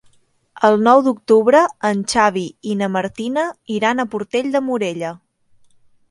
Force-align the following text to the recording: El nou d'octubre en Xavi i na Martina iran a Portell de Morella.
El 0.67 0.75
nou 0.85 1.01
d'octubre 1.07 1.59
en 1.89 1.99
Xavi 2.13 2.45
i 2.71 2.73
na 2.79 2.89
Martina 2.93 3.43
iran 3.75 4.01
a 4.01 4.05
Portell 4.15 4.49
de 4.57 4.63
Morella. 4.71 5.13